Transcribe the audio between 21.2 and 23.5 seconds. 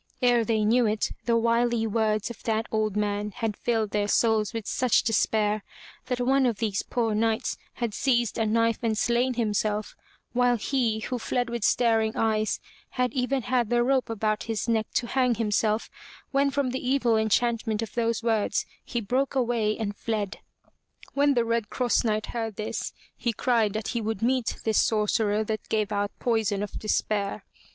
the Red Cross Knight heard this, he